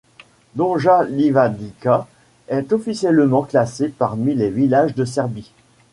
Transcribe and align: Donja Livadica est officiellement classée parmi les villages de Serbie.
Donja 0.55 1.03
Livadica 1.03 2.07
est 2.47 2.73
officiellement 2.73 3.43
classée 3.43 3.89
parmi 3.89 4.33
les 4.33 4.49
villages 4.49 4.95
de 4.95 5.05
Serbie. 5.05 5.51